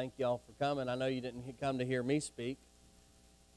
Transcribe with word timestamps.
thank 0.00 0.14
y'all 0.16 0.40
for 0.46 0.52
coming. 0.52 0.88
I 0.88 0.94
know 0.94 1.08
you 1.08 1.20
didn't 1.20 1.60
come 1.60 1.76
to 1.76 1.84
hear 1.84 2.02
me 2.02 2.20
speak. 2.20 2.56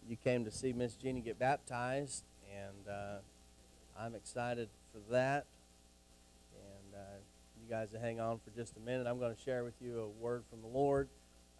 You 0.05 0.17
came 0.17 0.43
to 0.43 0.51
see 0.51 0.73
Miss 0.73 0.93
Jeannie 0.93 1.21
get 1.21 1.39
baptized, 1.39 2.25
and 2.53 2.93
uh, 2.93 3.19
I'm 3.97 4.13
excited 4.13 4.67
for 4.91 4.99
that. 5.13 5.45
And 6.53 6.95
uh, 6.95 7.19
you 7.61 7.69
guys 7.69 7.91
to 7.91 7.99
hang 7.99 8.19
on 8.19 8.41
for 8.43 8.51
just 8.59 8.75
a 8.75 8.81
minute. 8.81 9.07
I'm 9.07 9.19
going 9.19 9.33
to 9.33 9.41
share 9.41 9.63
with 9.63 9.75
you 9.79 10.01
a 10.01 10.09
word 10.21 10.43
from 10.49 10.59
the 10.59 10.67
Lord, 10.67 11.07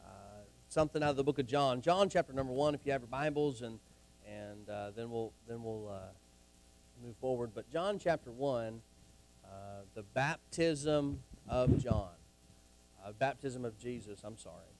uh, 0.04 0.42
something 0.68 1.02
out 1.02 1.12
of 1.12 1.16
the 1.16 1.24
book 1.24 1.40
of 1.40 1.48
John, 1.48 1.82
John 1.82 2.10
chapter 2.10 2.34
number 2.34 2.52
one, 2.52 2.76
if 2.76 2.82
you 2.84 2.92
have 2.92 3.04
your 3.04 3.08
Bibles, 3.08 3.62
and 3.62 3.80
and 4.30 4.70
uh, 4.70 4.92
then 4.94 5.10
we'll 5.10 5.32
then 5.48 5.64
we'll 5.64 5.88
uh, 5.88 6.12
move 7.02 7.16
forward. 7.22 7.52
But 7.56 7.72
John 7.72 8.00
chapter 8.00 8.32
one, 8.32 8.82
uh, 9.46 9.84
the 9.96 10.04
baptism 10.04 11.20
of 11.48 11.82
John. 11.82 12.10
Uh, 13.02 13.14
baptism 13.14 13.64
of 13.64 13.78
Jesus, 13.78 14.22
I'm 14.26 14.38
sorry 14.38 14.73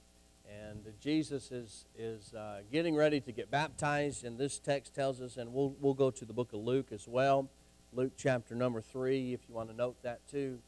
and 0.62 0.84
Jesus 1.00 1.50
is, 1.50 1.86
is 1.96 2.34
uh, 2.34 2.60
getting 2.70 2.94
ready 2.94 3.20
to 3.20 3.32
get 3.32 3.50
baptized, 3.50 4.24
and 4.24 4.38
this 4.38 4.58
text 4.58 4.94
tells 4.94 5.20
us, 5.20 5.36
and 5.36 5.52
we'll, 5.52 5.74
we'll 5.80 5.94
go 5.94 6.10
to 6.10 6.24
the 6.24 6.32
book 6.32 6.52
of 6.52 6.60
Luke 6.60 6.92
as 6.92 7.08
well, 7.08 7.48
Luke 7.92 8.12
chapter 8.16 8.54
number 8.54 8.80
3, 8.80 9.32
if 9.32 9.40
you 9.48 9.54
want 9.54 9.70
to 9.70 9.76
note 9.76 9.96
that 10.02 10.26
too. 10.28 10.58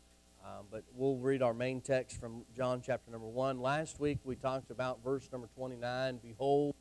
Um, 0.44 0.66
but 0.70 0.84
we'll 0.94 1.16
read 1.16 1.42
our 1.42 1.54
main 1.54 1.80
text 1.80 2.20
from 2.20 2.44
John 2.56 2.80
chapter 2.84 3.10
number 3.10 3.26
1. 3.26 3.60
Last 3.60 3.98
week 3.98 4.18
we 4.22 4.36
talked 4.36 4.70
about 4.70 5.02
verse 5.02 5.28
number 5.32 5.48
29, 5.56 6.20
Behold, 6.22 6.74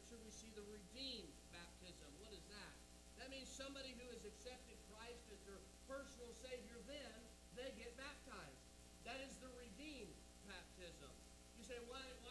Scripture, 0.00 0.24
we 0.24 0.32
see 0.32 0.48
the 0.56 0.64
redeemed 0.72 1.28
baptism. 1.52 2.08
What 2.24 2.32
is 2.32 2.40
that? 2.48 2.74
That 3.20 3.28
means 3.28 3.52
somebody 3.52 3.92
who 4.00 4.08
has 4.16 4.24
accepted 4.24 4.80
Christ 4.88 5.28
as 5.28 5.36
their 5.44 5.60
personal 5.84 6.32
Savior, 6.40 6.80
then 6.88 7.12
they 7.52 7.68
get 7.76 7.92
baptized. 8.00 8.64
That 9.04 9.20
is 9.20 9.36
the 9.44 9.52
redeemed 9.60 10.16
baptism. 10.48 11.12
You 11.60 11.68
say, 11.68 11.76
why, 11.84 12.00
why 12.24 12.29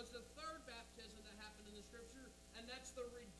was 0.00 0.08
the 0.16 0.24
third 0.32 0.64
baptism 0.64 1.20
that 1.28 1.36
happened 1.36 1.68
in 1.68 1.76
the 1.76 1.84
scripture, 1.84 2.32
and 2.56 2.64
that's 2.64 2.96
the 2.96 3.04
redemption 3.12 3.39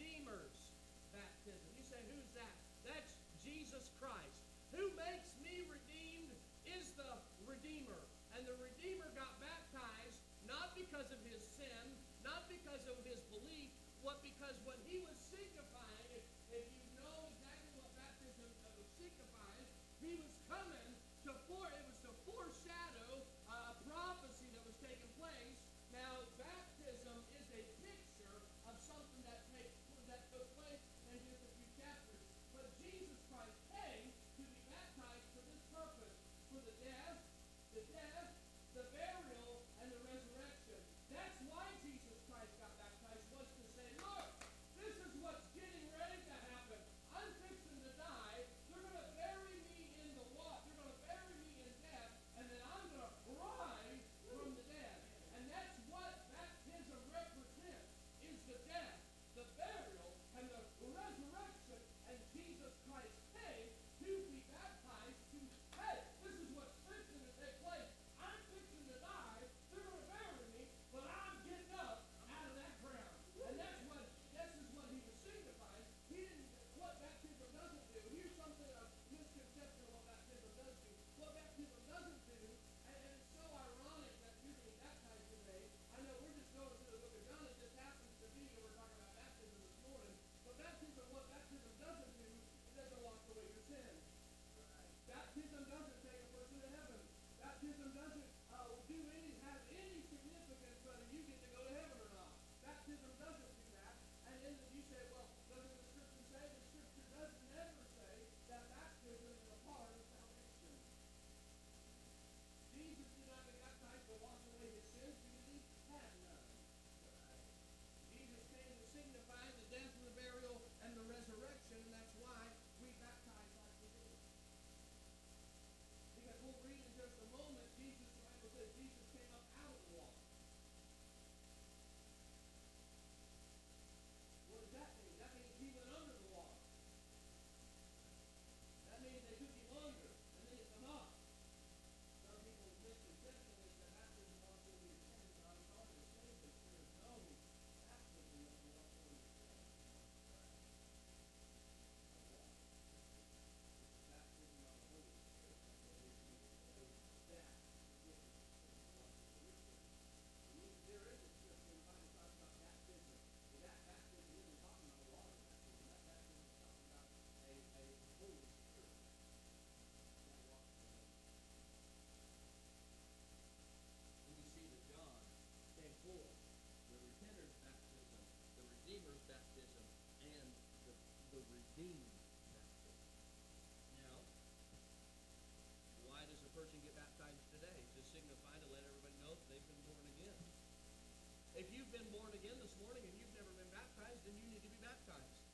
If 191.60 191.68
you've 191.76 191.92
been 191.92 192.08
born 192.08 192.32
again 192.32 192.56
this 192.56 192.72
morning 192.80 193.04
and 193.04 193.12
you've 193.20 193.36
never 193.36 193.52
been 193.52 193.68
baptized, 193.68 194.24
then 194.24 194.32
you 194.32 194.48
need 194.48 194.64
to 194.64 194.72
be 194.72 194.80
baptized. 194.80 195.44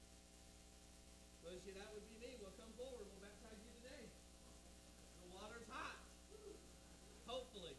Well, 1.43 1.51
you 1.51 1.59
see, 1.67 1.75
that 1.75 1.91
would 1.91 2.07
be 2.07 2.15
me. 2.23 2.39
Well, 2.39 2.55
come 2.55 2.71
forward. 2.79 3.11
We'll 3.11 3.27
baptize 3.27 3.59
you 3.59 3.75
today. 3.83 4.07
The 5.27 5.35
water's 5.35 5.67
hot. 5.67 5.99
Hopefully. 7.27 7.75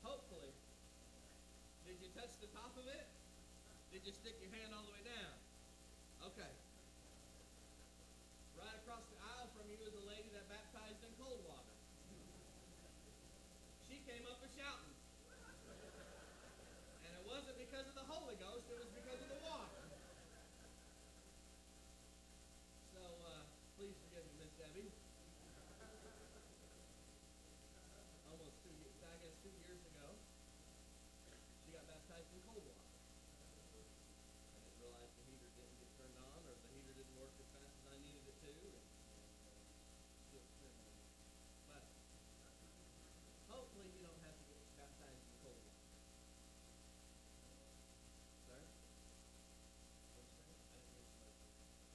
Hopefully. 0.00 0.52
Did 1.84 2.00
you 2.00 2.08
touch 2.16 2.32
the 2.40 2.48
top 2.56 2.72
of 2.80 2.88
it? 2.88 3.04
Did 3.92 4.08
you 4.08 4.16
stick 4.16 4.40
your 4.40 4.48
hand 4.48 4.72
all 4.72 4.88
the 4.88 4.96
way 4.96 5.04
down? 5.04 5.43
Shouting. 14.54 14.94
And 17.04 17.12
it 17.14 17.24
wasn't 17.26 17.58
because 17.58 17.86
of 17.90 17.94
the 17.98 18.06
Holy 18.06 18.36
Ghost, 18.38 18.64
it 18.70 18.78
was 18.78 18.90
because 18.94 19.20
of 19.20 19.28
the 19.28 19.40
water. 19.42 19.82
So, 22.94 23.02
uh, 23.02 23.42
please 23.76 23.94
forgive 24.06 24.24
me, 24.30 24.34
Miss 24.46 24.52
Debbie. 24.54 24.90
Almost 28.30 28.54
two, 28.62 28.70
ye- 28.78 28.94
I 29.04 29.16
guess 29.22 29.34
two 29.42 29.50
years 29.66 29.82
ago, 29.90 30.06
she 31.66 31.74
got 31.74 31.84
baptized 31.90 32.30
in 32.30 32.40
cold 32.46 32.62
water. 32.62 32.94
I 32.94 34.58
didn't 34.62 34.78
realize 34.78 35.10
the 35.18 35.22
heater 35.26 35.50
didn't 35.58 35.76
get 35.82 35.90
turned 35.98 36.18
on, 36.22 36.38
or 36.46 36.54
the 36.54 36.70
heater 36.70 36.94
didn't 36.94 37.16
work 37.18 37.34
as 37.42 37.48
fast 37.58 37.74
as 37.82 37.86
I 37.90 37.96
needed 37.98 38.24
it 38.30 38.36
to, 38.42 38.50
and, 38.54 38.78
and, 38.78 39.34
uh, 39.50 39.58
still 40.30 40.42
experimenting. 40.46 41.02
But, 41.68 41.82
hopefully 43.50 43.90
you 43.94 44.00
don't 44.06 44.22
have 44.24 44.34
to 44.38 44.44
get 44.50 44.62
baptized 44.78 45.22
in 45.26 45.34
cold 45.42 45.58
water. 45.62 45.78
Sir? 48.48 48.60
What'd 50.14 50.26
you 50.26 50.38
say? 50.42 50.54
I 50.74 50.90
didn't 50.90 51.14
hear 51.18 51.30
somebody. 51.38 51.86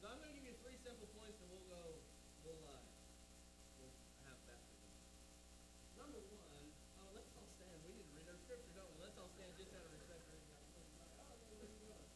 So 0.00 0.04
I'm 0.08 0.18
gonna 0.22 0.32
give 0.36 0.46
you 0.46 0.56
three 0.64 0.78
simple 0.80 1.08
points 1.12 1.36
and 1.42 1.48
we'll 1.52 1.68
go, 1.68 1.82
we'll, 2.46 2.62
uh, 2.70 2.80
we'll 3.82 3.92
have 4.24 4.38
baptism. 4.48 4.88
Number 6.00 6.20
one, 6.32 6.64
oh, 7.04 7.10
let's 7.12 7.28
all 7.36 7.44
stand. 7.60 7.76
We 7.84 7.92
need 8.00 8.08
to 8.08 8.14
read 8.16 8.28
our 8.32 8.40
scripture, 8.40 8.72
don't 8.72 8.88
we? 8.96 9.04
Let's 9.04 9.20
all 9.20 9.28
stand 9.36 9.52
just 9.60 9.70
out 9.76 9.84
of 9.84 9.92
respect 9.92 10.24
for 10.24 10.40
everybody. 10.40 10.72
Oh, 11.20 11.36
where 11.52 11.60
are 11.60 11.68
you 11.68 11.76
going? 11.84 12.08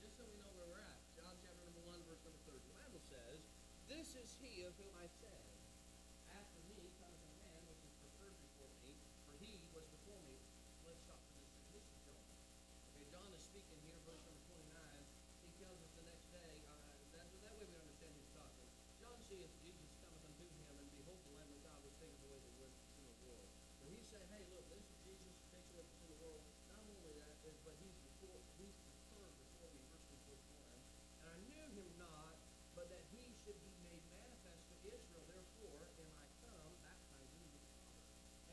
Just 0.00 0.16
so 0.16 0.24
we 0.24 0.40
know 0.40 0.48
where 0.56 0.68
we're 0.72 0.80
at. 0.88 0.96
John 1.20 1.36
chapter 1.44 1.60
number 1.68 1.84
one, 1.84 2.00
verse 2.08 2.24
number 2.24 2.40
thirty. 2.48 2.64
The 2.64 2.76
Bible 2.80 3.02
says, 3.12 3.38
This 3.92 4.08
is 4.16 4.28
he 4.40 4.64
of 4.64 4.72
whom 4.80 4.96
I 4.96 5.06
said, 5.20 5.44
After 6.32 6.58
me 6.72 6.80
comes 6.96 7.20
a 7.20 7.30
man 7.44 7.60
which 7.68 7.84
is 7.84 7.92
preferred 8.00 8.36
before 8.40 8.72
me, 8.80 8.96
for 9.28 9.36
he 9.36 9.60
was 9.76 9.84
before 10.00 10.18
me. 10.24 10.40
Let's 10.88 11.04
stop 11.04 11.20
for 11.28 11.36
this. 11.44 11.52
This 11.76 11.84
is 11.84 12.00
John. 12.08 12.24
Okay, 12.96 13.04
John 13.12 13.28
is 13.36 13.44
speaking 13.44 13.76
here, 13.84 14.00
verse 14.08 14.24
number 14.24 14.40
twenty-nine. 14.48 15.04
He 15.44 15.50
tells 15.60 15.76
us 15.84 15.92
the 16.00 16.04
next 16.08 16.26
day, 16.32 16.52
uh, 16.66 16.74
that, 17.16 17.26
that 17.44 17.54
way 17.60 17.66
we 17.68 17.76
understand 17.80 18.12
who's 18.16 18.32
talking. 18.32 18.68
Seeth 19.36 19.52
Jesus 19.60 19.92
cometh 20.00 20.24
unto 20.24 20.48
him, 20.48 20.64
and 20.80 20.88
behold 20.96 21.20
the 21.28 21.36
Lamb 21.36 21.52
of 21.52 21.60
God 21.60 21.76
which 21.84 21.92
taketh 22.00 22.24
away 22.24 22.40
the 22.40 22.56
sin 22.56 22.72
of 23.04 23.16
the 23.20 23.28
world. 23.28 23.52
So 23.76 23.84
he's 23.92 24.08
saying, 24.08 24.24
hey, 24.32 24.48
look, 24.48 24.64
this 24.72 24.80
is 24.80 24.96
Jesus 25.04 25.28
who 25.28 25.44
takes 25.52 25.68
away 25.76 25.84
the 25.84 26.08
the 26.08 26.16
world. 26.24 26.40
Not 26.72 26.80
only 26.88 27.12
that, 27.20 27.36
but- 27.44 27.76
he's 27.76 28.00
before, 28.00 28.40
he's 28.56 28.72
preferred 28.80 29.36
before 29.36 29.68
me, 29.76 29.84
verse 29.92 30.08
number 30.08 30.24
forty-one. 30.24 30.80
And 31.20 31.28
I 31.36 31.38
knew 31.52 31.68
him 31.68 31.90
not, 32.00 32.32
but 32.72 32.88
that 32.88 33.04
he 33.12 33.28
should 33.44 33.60
be 33.60 33.76
made 33.84 34.00
manifest 34.08 34.72
to 34.72 34.76
Israel. 34.88 35.24
Therefore 35.28 35.84
am 36.00 36.16
I 36.16 36.24
come, 36.40 36.72
baptizing 36.80 37.44
with 37.52 37.60
water. 37.76 38.00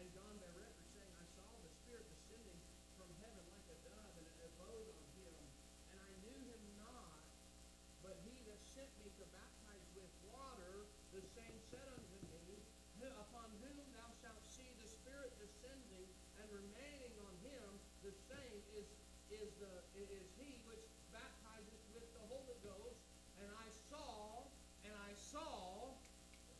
And 0.04 0.12
John 0.12 0.36
bare 0.44 0.52
record, 0.52 0.88
saying, 1.00 1.16
I 1.16 1.24
saw 1.32 1.48
the 1.64 1.72
Spirit 1.80 2.12
descending 2.12 2.60
from 3.00 3.08
heaven 3.24 3.48
like 3.48 3.64
a 3.72 3.78
dove, 3.88 4.20
and 4.20 4.28
it 4.28 4.36
abode 4.52 4.92
on 5.00 5.08
him. 5.16 5.40
And 5.96 5.98
I 6.04 6.12
knew 6.28 6.40
him 6.44 6.64
not, 6.76 7.24
but 8.04 8.20
he 8.28 8.36
that 8.52 8.60
sent 8.68 8.92
me 9.00 9.08
to 9.16 9.24
baptize 9.32 9.53
the 11.52 11.64
said 11.72 11.88
unto 11.88 12.18
me, 12.24 12.60
Upon 13.04 13.50
whom 13.60 13.84
thou 13.96 14.10
shalt 14.24 14.44
see 14.48 14.70
the 14.80 14.88
Spirit 14.88 15.34
descending 15.42 16.08
and 16.40 16.46
remaining 16.52 17.16
on 17.20 17.34
him, 17.44 17.68
the 18.04 18.14
same 18.32 18.60
is 18.80 18.88
is 19.32 19.50
the 19.60 19.74
is 19.98 20.24
he 20.40 20.56
which 20.70 20.86
baptizeth 21.12 21.84
with 21.92 22.08
the 22.16 22.24
Holy 22.32 22.56
Ghost. 22.64 23.02
And 23.42 23.50
I 23.60 23.68
saw, 23.90 24.48
and 24.88 24.94
I 24.96 25.12
saw, 25.18 25.92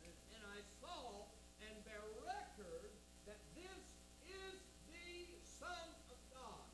and 0.04 0.42
I 0.52 0.60
saw, 0.82 1.30
and 1.64 1.74
bear 1.88 2.04
record 2.26 2.92
that 3.24 3.40
this 3.56 3.84
is 4.28 4.56
the 4.92 5.32
Son 5.44 5.88
of 6.12 6.18
God. 6.28 6.66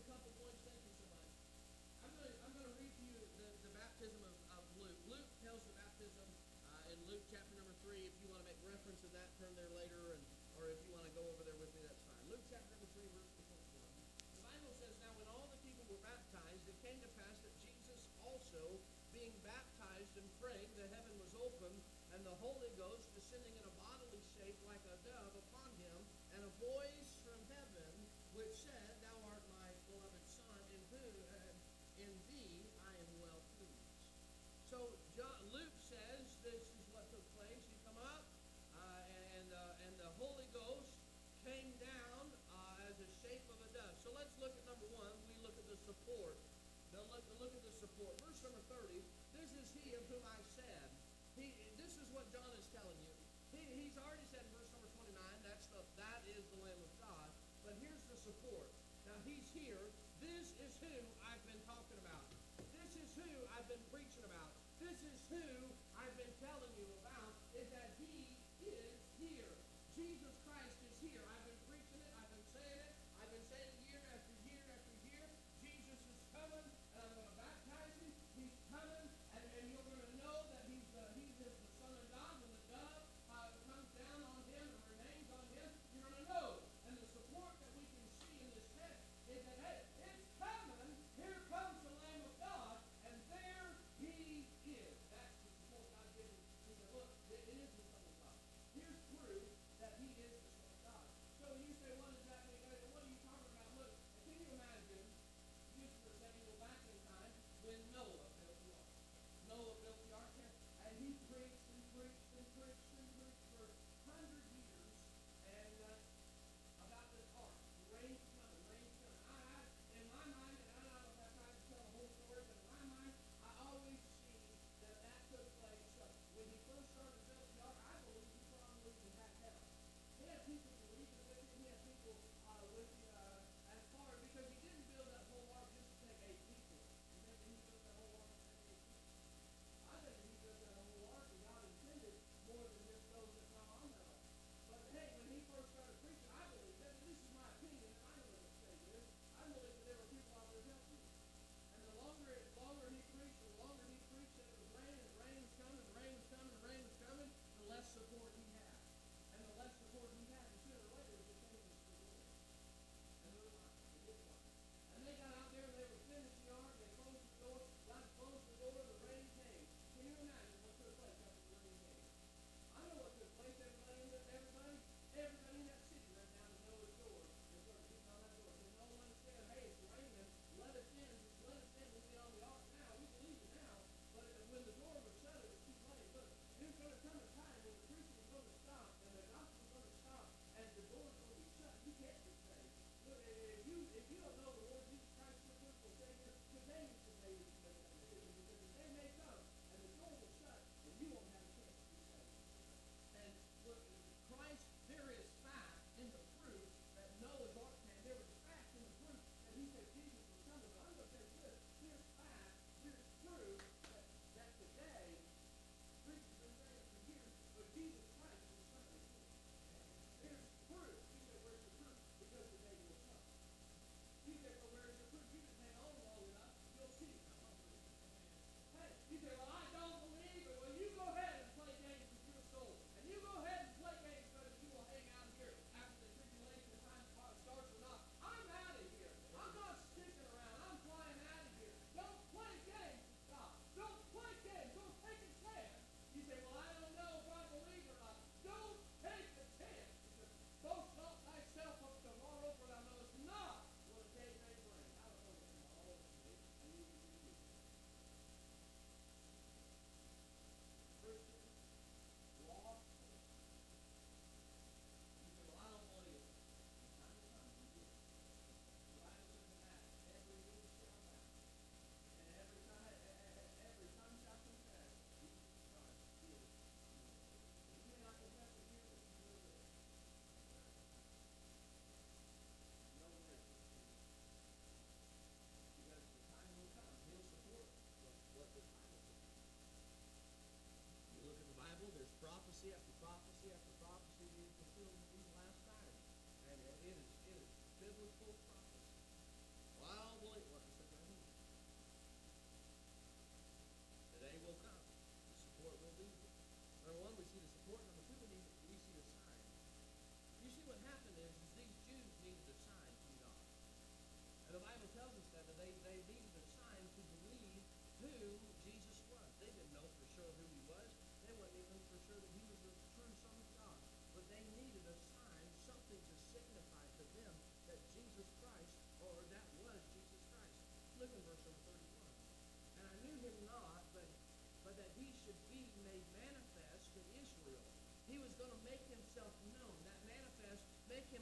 descending 23.31 23.53
in 23.53 23.63
a 23.63 23.75
bodily 23.79 24.19
shape 24.35 24.59
like 24.67 24.83
a 24.91 24.97
dove 25.07 25.35
upon 25.39 25.71
him, 25.79 25.99
and 26.35 26.41
a 26.43 26.51
voice 26.59 27.15
from 27.23 27.39
heaven 27.47 27.93
which 28.35 28.59
said, 28.59 28.91
Thou 28.99 29.13
art 29.29 29.39
my 29.55 29.69
beloved 29.87 30.25
Son, 30.27 30.59
in 30.67 30.81
whom 30.91 31.15
uh, 31.31 32.01
in 32.01 32.11
thee 32.27 32.67
I 32.83 32.91
am 32.91 33.11
well 33.23 33.39
pleased. 33.55 33.95
So 34.71 34.87
John, 35.19 35.35
Luke 35.51 35.75
says 35.83 36.31
this 36.47 36.63
is 36.63 36.85
what 36.95 37.03
took 37.11 37.27
place. 37.35 37.59
He 37.59 37.75
come 37.83 37.99
up, 37.99 38.23
uh, 38.71 39.03
and 39.35 39.51
uh, 39.51 39.83
and 39.83 39.91
the 39.99 40.07
Holy 40.15 40.47
Ghost 40.55 40.95
came 41.43 41.75
down 41.75 42.31
uh, 42.55 42.87
as 42.87 42.95
a 43.03 43.09
shape 43.19 43.43
of 43.51 43.59
a 43.59 43.69
dove. 43.75 43.99
So 43.99 44.15
let's 44.15 44.31
look 44.39 44.55
at 44.55 44.63
number 44.63 44.87
one. 44.95 45.11
We 45.27 45.35
look 45.43 45.59
at 45.59 45.67
the 45.67 45.75
support. 45.75 46.39
Now 46.95 47.03
look, 47.11 47.19
look 47.43 47.51
at 47.51 47.59
the 47.67 47.75
support. 47.83 48.15
Verse 48.23 48.39
number 48.47 48.63
thirty. 48.71 49.03
This 49.35 49.51
is 49.59 49.75
he 49.75 49.91
of 49.91 50.07
whom 50.07 50.23
I 50.23 50.39
said. 50.55 50.87
He. 51.35 51.51
This 51.75 51.99
is 51.99 52.07
what 52.15 52.31
John 52.31 52.47
is 52.55 52.63
telling 52.71 52.95
you. 53.03 53.15
He, 53.51 53.67
he's 53.75 53.99
already 53.99 54.23
said 54.31 54.47
in 54.47 54.55
verse 54.55 54.71
number 54.71 54.87
twenty-nine. 54.95 55.43
That's 55.43 55.67
the 55.67 55.83
that 55.99 56.23
is 56.31 56.47
the 56.47 56.63
Lamb 56.63 56.79
of 56.79 56.93
God. 56.95 57.27
But 57.67 57.75
here's 57.83 58.07
the 58.07 58.15
support. 58.15 58.71
Now 59.03 59.19
he's 59.27 59.51
here. 59.51 59.91
This 60.23 60.55
is 60.63 60.79
who 60.79 60.95
I've 61.27 61.43
been 61.43 61.59
talking 61.67 61.99
about. 62.07 62.23
This 62.71 62.95
is 62.95 63.11
who 63.19 63.27
I've 63.51 63.67
been 63.67 63.83
preaching 63.91 64.23
about. 64.23 64.60
Who 65.31 65.39
I've 65.95 66.11
been 66.17 66.27
telling 66.43 66.75
you 66.75 66.80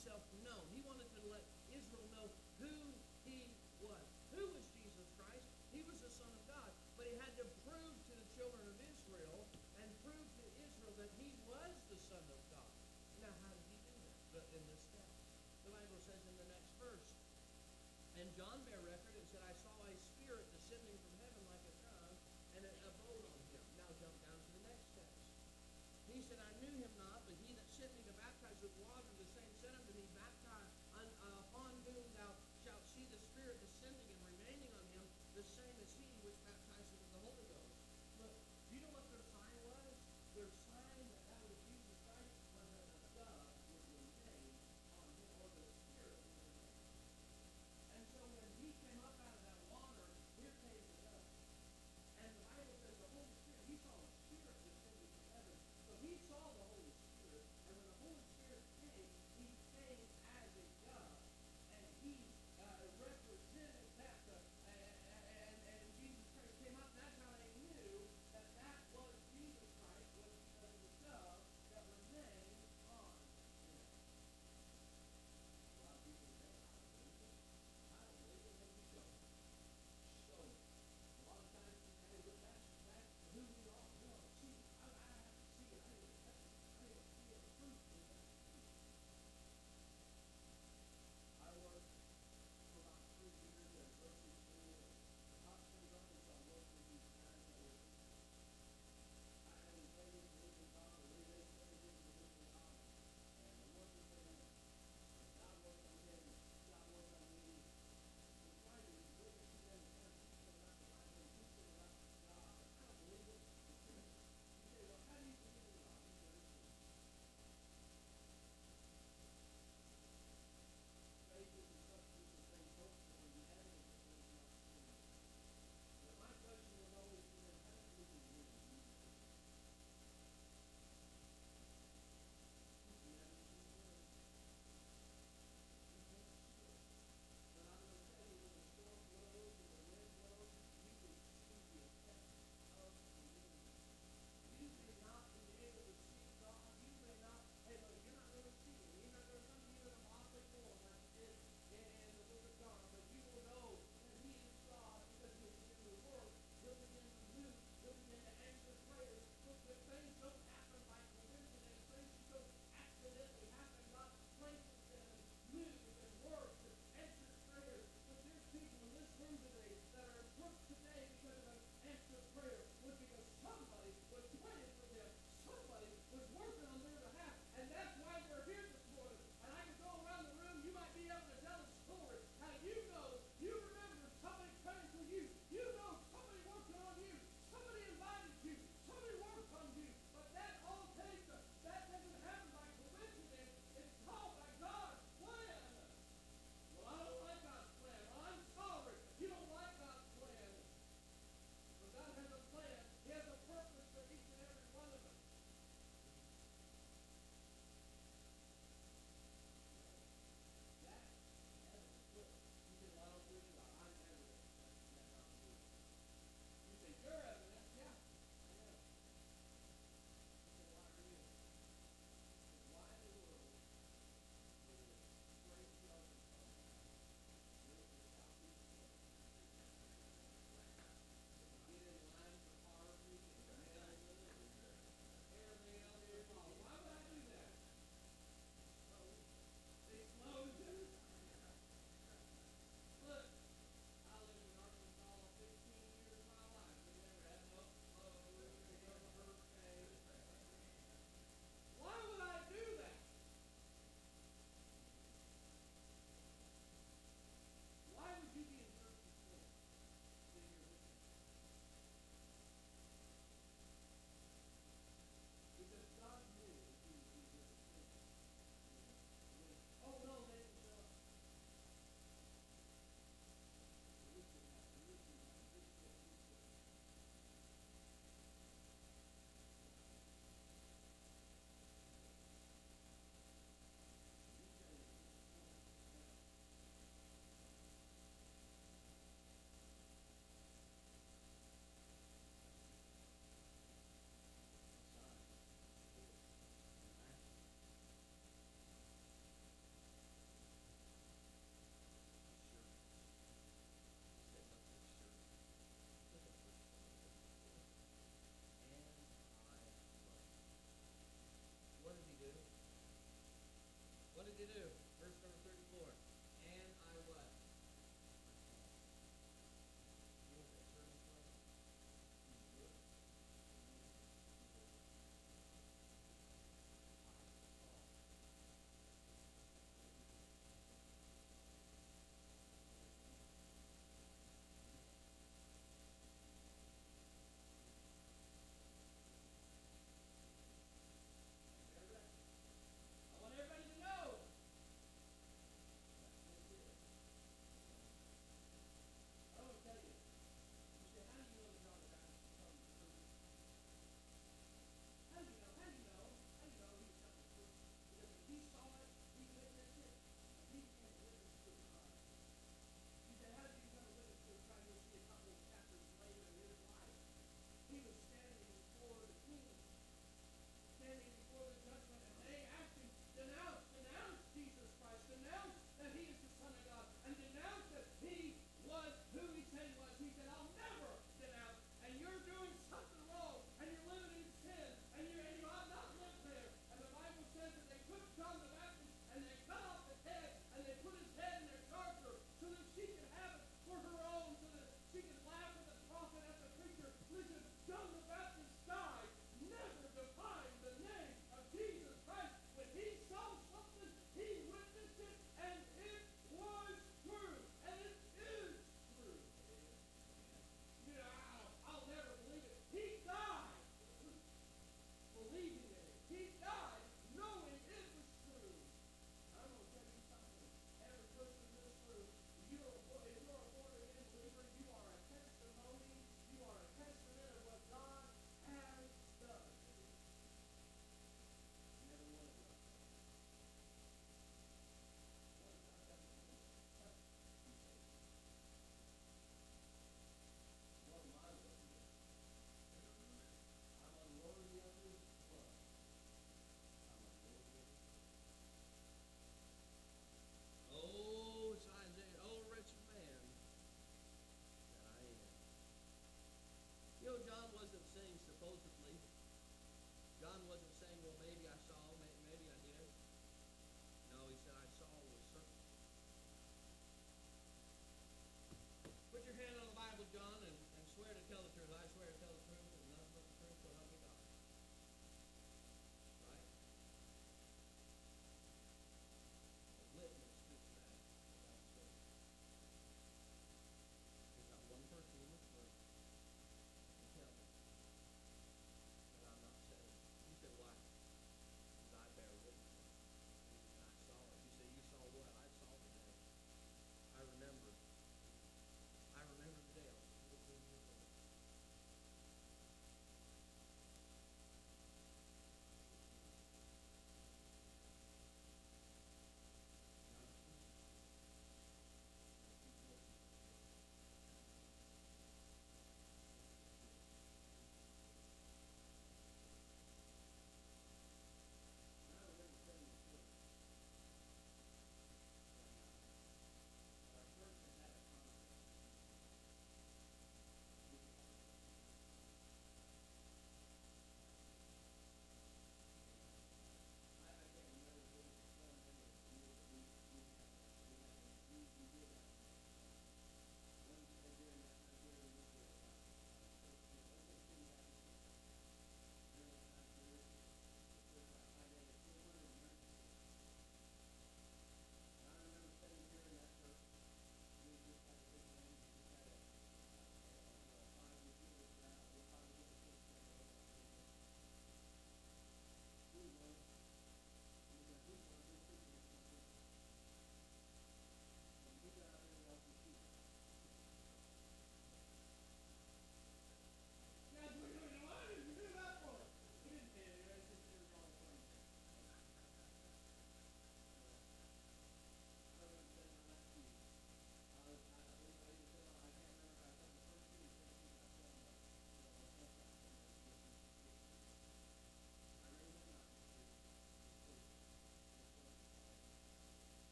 himself 0.00 0.24
known. 0.40 0.64
He 0.72 0.80
wanted 0.88 1.12
to 1.12 1.20
let 1.28 1.44
Israel 1.68 2.08
know 2.16 2.32
who 2.56 2.72
he 3.28 3.44
was. 3.84 4.00
Who 4.32 4.48
was 4.56 4.64
Jesus 4.72 5.04
Christ? 5.20 5.44
He 5.76 5.84
was 5.84 6.00
the 6.00 6.08
Son 6.08 6.32
of 6.32 6.40
God. 6.48 6.72
But 6.96 7.04
he 7.04 7.20
had 7.20 7.36
to 7.36 7.44
prove 7.68 7.92
to 8.08 8.12
the 8.16 8.24
children 8.32 8.64
of 8.64 8.80
Israel 8.80 9.44
and 9.76 9.84
prove 10.00 10.24
to 10.40 10.44
Israel 10.56 10.96
that 11.04 11.12
he 11.20 11.28
was 11.44 11.76
the 11.92 12.00
Son 12.00 12.24
of 12.32 12.40
God. 12.48 12.72
Now, 13.20 13.28
how 13.44 13.52
did 13.52 13.60
he 13.68 13.76
do 13.76 13.92
that? 14.00 14.16
But 14.32 14.48
in 14.56 14.64
this 14.72 14.80
text. 14.88 15.20
The 15.68 15.76
Bible 15.76 16.00
says 16.00 16.20
in 16.24 16.32
the 16.40 16.48
next 16.48 16.72
verse, 16.80 17.12
and 18.16 18.24
John 18.40 18.56
bare 18.64 18.80
record 18.80 19.12
and 19.20 19.26
said, 19.28 19.44
I 19.44 19.52
saw 19.52 19.76
a 19.84 19.94
spirit 20.16 20.48
descending 20.48 20.96
from 20.96 21.12
heaven 21.20 21.44
like 21.44 21.60
a 21.68 21.74
dove, 21.84 22.16
and 22.56 22.64
it 22.64 22.76
abode 22.88 23.24
on 23.28 23.40
him. 23.52 23.60
Now 23.76 23.92
jump 24.00 24.16
down 24.24 24.40
to 24.40 24.50
the 24.56 24.64
next 24.64 24.88
text. 24.96 25.28
He 26.08 26.24
said, 26.24 26.40
I 26.40 26.52
knew 26.64 26.72
him 26.72 26.99
same 35.50 35.74
as 35.82 35.92
he 35.94 36.19